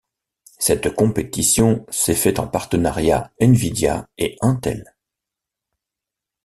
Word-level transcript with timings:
Cette 0.57 0.95
compétition 0.95 1.85
s'est 1.91 2.15
fait 2.15 2.39
en 2.39 2.47
partenariat 2.47 3.31
Nvidia 3.39 4.09
et 4.17 4.35
Intel. 4.41 4.95